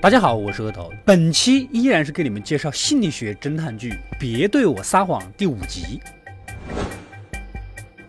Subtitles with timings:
[0.00, 0.92] 大家好，我是额头。
[1.04, 6.00] 本期依然是给你们介绍心理学侦探剧《别对我撒谎》第五集。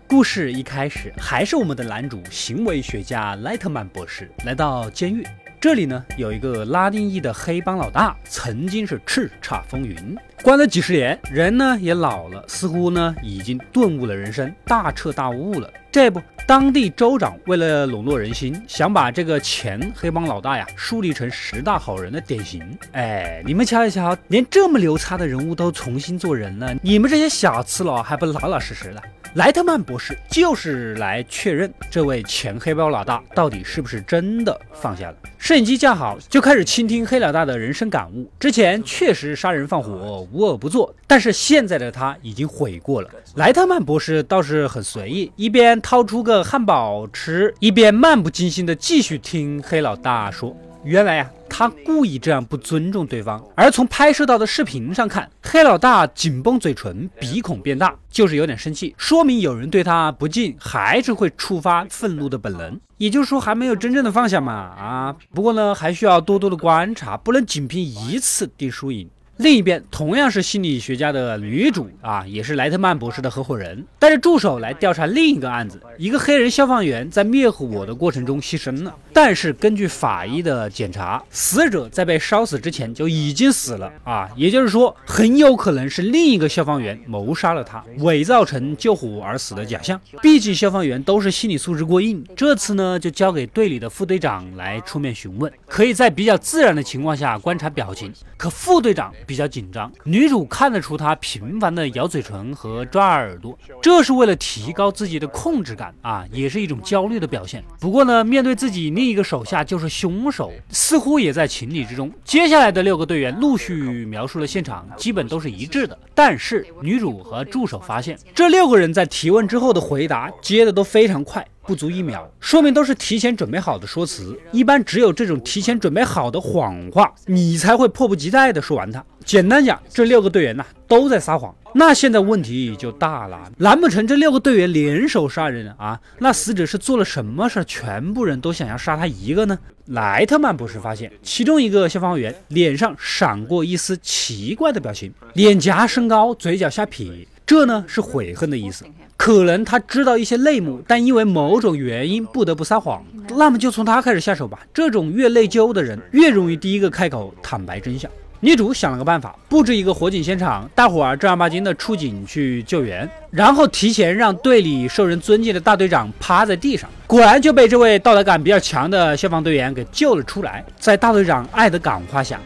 [0.05, 5.25] 故事一开始，还是我们的男主行为学家莱特曼博士来到监狱。
[5.59, 15.67] 这里呢，有一个拉丁裔的黑帮老大，曾经是叱咤风云，关了几十年，人呢也老了，似乎呢已经顿悟了人生，大彻大悟了。
[15.91, 16.21] 这不。
[16.49, 22.59] 当地州长为了笼络人心，想把这个前黑帮老大呀树立成十大好人的典型。
[22.93, 29.03] 哎，你们瞧一瞧，连这么牛叉的人物都重新做人了，你们这些小次佬还不老老实实的？
[29.35, 35.15] 莱特曼博士就是来确认这位前黑帮老大到底是不是真的放下了。
[35.37, 38.27] 摄影机架好，就开始倾听黑老大的人生感悟。
[38.39, 43.09] 之前确实杀人放火，无恶不作，但是现在的他已经悔过了。
[43.35, 50.55] 莱特曼博士倒是很随意，一边掏出个汉堡吃，一边漫不经心的继续听黑老大说。
[50.85, 53.43] 原来呀，他故意这样不尊重对方。
[53.53, 62.79] 而从拍摄到的视频上看，黑老大紧绷嘴唇，鼻孔变大，就是有点生气，说明有人对他不敬，还是会触发愤怒的本能。
[62.97, 64.53] 也就是说，还没有真正的放下嘛。
[64.53, 69.09] 啊，不过呢，还需要多多的观察，不能仅凭一次定输赢。
[69.39, 75.79] 另一边，同样是心理学家的女主啊，也是莱特曼博士的合伙人，带着助手来调查另一个案子。
[75.97, 89.97] 一个黑人消防员在灭火的过程中牺牲了，但是根据法医的检查，死者在被烧死之前就已经死了啊，也就是说，很有可能是另一个消防员谋杀了他，伪造成救火而死的假象。
[90.21, 98.11] 毕竟消防员都是心理素质过硬，这次呢，就交给队里的副队长来出面询问，可以在比较自然的情况下观察表情。
[98.35, 99.13] 可副队长。
[99.29, 107.63] 比较紧张，女主看得出他频繁的咬嘴唇和抓耳朵，这是为了提高自己的控制感啊，也是一种焦虑的表现。
[107.79, 112.11] 不过呢，面对自己另一个手下就是凶手，似乎也在情理之中。
[112.23, 115.95] 接下来的六个队员陆续描述了现场，基本都是一致的。
[116.15, 121.45] 但是女主和助手发现，这六个人在提问之后的回答接的都非常快。
[121.65, 124.37] 不足一秒，说明都是提前准备好的说辞。
[124.51, 129.03] 一般只有这种提前准备好的谎话，你才会迫不及待的说完它。
[129.23, 131.53] 简单讲，这六个队员呐都在撒谎。
[131.75, 135.99] 那现在问题就大了，难不成这六个队员联手杀人啊？
[136.17, 139.59] 那死者是做了什么事，全部人都想要杀他一个呢？
[139.85, 148.85] 莱特曼博士发现，其中一个消防员脸上闪过一丝奇怪的表情，脸颊升高，嘴角下撇，这呢是悔恨的意思。
[149.17, 153.03] 可能他知道一些内幕，但因为某种原因不得不撒谎。
[153.35, 154.59] 那么就从他开始下手吧。
[154.71, 158.09] 这种越内疚的人，越容易第一个开口坦白真相。
[158.39, 166.87] 女主想了个办法，布置一个火警现场，大伙儿正儿八经的出警去救援，然后提前让队里受人尊敬的大队长趴在地上。
[167.07, 170.63] 果然就被这位道德感比较强的消防队员给救了出来。
[170.77, 172.39] 在大队长爱的感化下。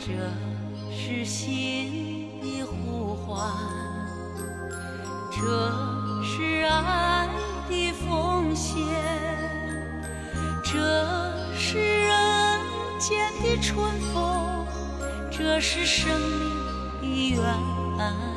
[5.44, 6.64] 这是。
[6.66, 7.28] 爱
[7.70, 8.86] 的奉献，
[10.64, 10.80] 这
[11.56, 12.59] 是人
[12.98, 14.66] 间的春风，
[15.30, 16.20] 这是生
[17.02, 17.46] 命的
[17.98, 18.33] 源。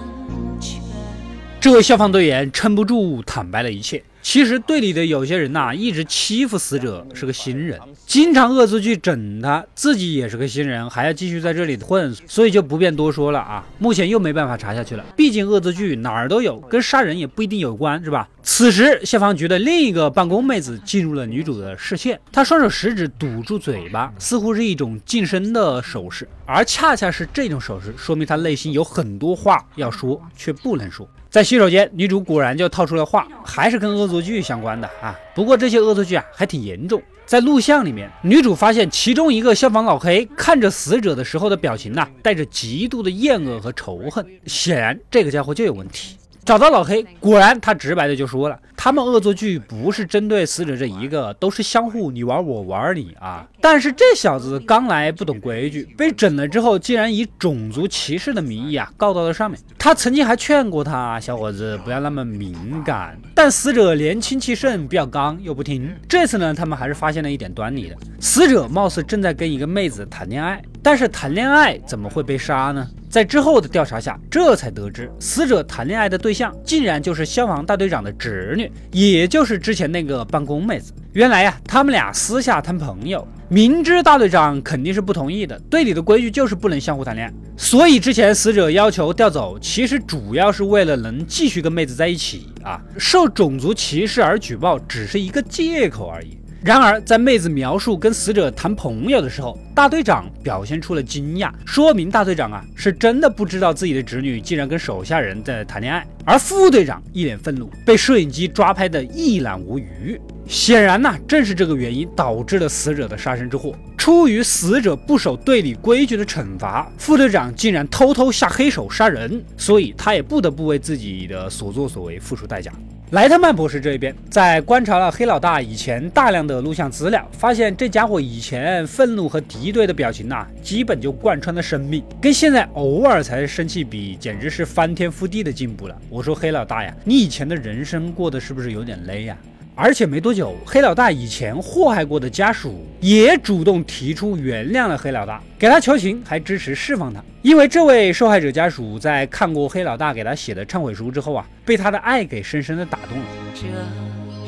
[1.66, 4.00] 这位消防队员撑不住，坦白了一切。
[4.22, 13.66] 其实队里的有些人呐，一直欺负死者，是个新人，经常恶作剧整他，自己也是个新人，还要继续在这里混，所以就不便多说了啊。
[13.81, 18.28] 目前又没办法查下去了，毕竟恶作剧哪儿都有，跟杀人也不一定有关，是吧？
[18.44, 31.09] 此时消防局的另一个办公妹子进入了女主的视线，她双手食指堵住嘴巴，似乎是一种晋升的手势，而恰恰是这种手势，说明她内心有很多话要说，却不能说。
[31.37, 35.15] 在洗手间，女主果然就套出了话，还是跟恶作剧相关的啊。
[35.35, 37.03] 不过这些恶作剧啊还挺严重。
[37.27, 46.17] 在录像里面，女主发现其中一个消防老黑看着死者的时候的表情呐，带着极度的厌恶和仇恨，显然这个家伙就有问题。
[46.47, 53.45] 找到老黑，果然他直白的就说了，他们恶作剧不是针对死者这一个，都是相互你玩我玩你啊。
[53.61, 59.59] 但是这小子刚来不懂规矩，被整了之后，竟然以种族歧视的名义啊告到了上面。
[59.76, 62.55] 他曾经还劝过他，小伙子不要那么敏
[62.85, 65.93] 感，但死者年轻气盛，比较刚，又不听。
[66.09, 72.87] 这次呢，他们还是发现了一点端倪的，死者貌似正在跟一个妹子谈恋爱，但是谈恋爱怎么会被杀呢？
[73.17, 80.93] 在之后的调查下，这才得知死者谈恋爱的对象竟然就是消防大队长的侄女，也就是之前那个办公妹子。
[81.15, 92.79] 原来呀，他们俩私下谈朋友，明知大队长肯定是不同意的，队里的规矩就是不能相互谈恋爱，所以之前死者要求调走，其实主要是为了能继续跟妹子在一起啊。
[92.99, 96.37] 受种族歧视而举报只是一个借口而已。
[96.62, 106.05] 然而，在妹子描述跟死者谈朋友的时候，大队长表现出了惊讶，说明大队长啊是真的不知道自己的侄女竟然跟手下人在谈恋爱。
[106.25, 110.20] 而副队长一脸愤怒，被摄影机抓拍的一览无余。
[110.49, 113.73] 显然呐，正是这个原因导致了死者的杀身之祸。
[113.97, 122.73] 出于死者不守队里规矩的惩罚，副队长竟然偷偷下黑手杀人，所以他也不得不为自己的所作所为付出代价。
[123.12, 135.97] 莱特曼博士这一边，在观察了黑老大以前大量的录像资料，发现这家伙以前愤怒和敌对的表情呐，基本就贯穿了生命，跟现在偶尔才生气比，简直是翻天覆地的进步了。
[136.11, 139.37] 我说黑老大呀，你以前的人生过得是不是有点累呀？
[139.78, 147.23] 而且没多久，黑老大以前祸害过的家属也主动提出原谅了黑老大，给他求情，还支持释放他。
[147.43, 153.25] 因为这位受害者家属在看过黑老大给他写的忏悔书之后啊，被他的爱给深深的打动了。
[153.55, 153.67] 这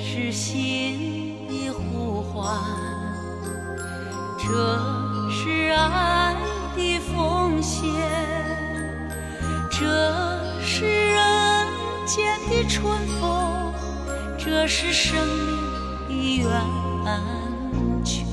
[0.02, 2.58] 是心的呼唤，
[4.38, 4.48] 这
[5.31, 6.34] 是爱
[6.74, 7.84] 的奉献，
[9.70, 9.84] 这
[10.64, 11.20] 是人
[12.06, 13.57] 间的春风。
[14.50, 15.14] 这是生
[16.08, 16.50] 命的
[17.04, 18.24] 源泉。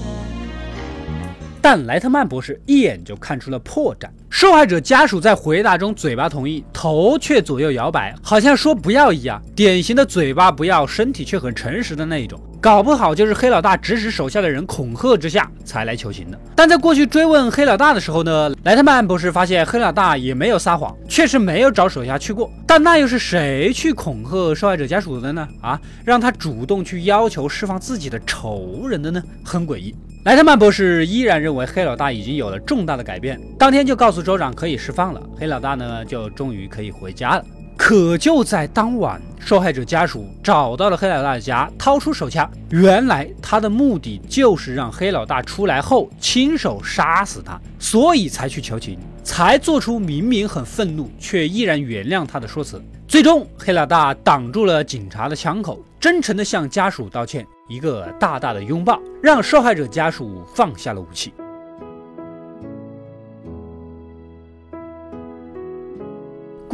[1.62, 4.08] 但莱特曼博士一眼就看出了破绽。
[4.30, 9.42] 受害者家属在回答中嘴巴同意，头却左右摇摆，好像说不要一样。
[9.54, 12.40] 典型的嘴巴不要，身体却很诚实的那一种。
[12.66, 16.40] 搞不好就是黑老大指使手下的人恐吓之下才来求情的。
[16.56, 22.52] 但在过去追问黑老大的时候呢，莱特曼博士发现黑老大也没有撒谎，确实没有找手下去过。
[22.66, 25.48] 但那又是谁去恐吓受害者家属的呢？
[25.62, 29.22] 啊，让他主动去要求释放自己的仇人的呢？
[29.44, 29.94] 很诡异。
[30.24, 37.46] 莱特曼博士依然认为黑老大已经有了重大的改变，当天就告诉州长可以释放了，黑老大呢就终于可以回家了。
[37.78, 42.50] 可就在当晚，受害者家属找到了黑老大的家，掏出手枪。
[42.70, 52.82] 原来他的目的就是让黑老大出来后亲手杀死他，所以才去求情，才做出明明很愤怒却依然原谅他的说辞。
[53.08, 61.32] 最终，黑老大挡住了警察的枪口，真诚地向家属道歉，一个大大的拥抱，让受害者家属放下了武器。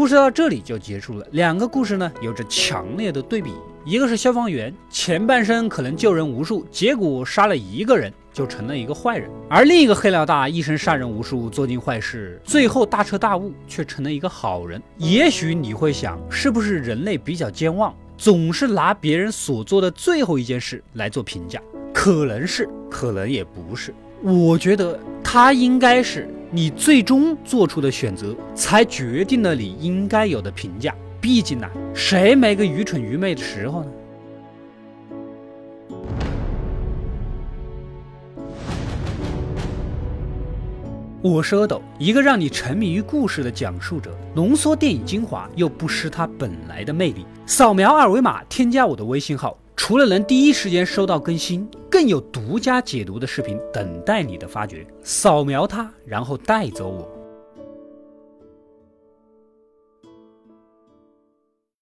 [0.01, 1.27] 故事到这里就结束了。
[1.30, 3.53] 两个故事呢，有着强烈的对比。
[3.86, 14.81] 一个是消防员，前半生可能救人无数，结果杀了一个人就成了一个坏人；而另一个黑老大，一生杀人无数，做尽坏事，最后大彻大悟，却成了一个好人。
[14.98, 21.62] 也许你会想，是不是人类比较健忘，总是拿别人所做的最后一件事来做评价？
[21.94, 23.94] 可能是，可能也不是。
[24.23, 26.27] 我觉得他应该是。
[26.53, 30.94] 你最终做出的选择，才决定了你应该有的评价。
[31.21, 33.91] 毕竟呢，谁没个愚蠢愚昧的时候呢？
[41.21, 47.25] 我是阿斗，一个让你沉迷于故事的讲述者，浓缩电影精华又不失它本来的魅力。
[47.45, 49.57] 扫描二维码，添加我的微信号。
[49.75, 54.85] 除了能第一时间收到更新，更有独家解读的视频等待你的发掘。
[55.03, 57.20] 扫描它，然后带走我。